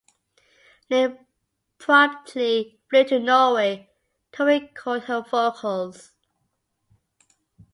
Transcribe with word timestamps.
Linn 0.89 1.27
promptly 1.77 2.79
flew 2.89 3.03
to 3.03 3.19
Norway 3.19 3.91
to 4.31 4.43
record 4.43 5.03
her 5.03 5.21
vocals. 5.21 6.09